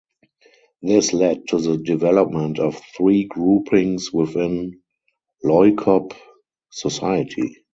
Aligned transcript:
This 0.81 1.13
led 1.13 1.47
to 1.49 1.59
the 1.61 1.77
development 1.77 2.57
of 2.57 2.81
three 2.97 3.25
groupings 3.25 4.11
within 4.11 4.81
Loikop 5.45 6.13
society. 6.71 7.63